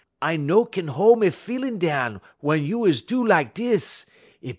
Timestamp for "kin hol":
0.65-1.15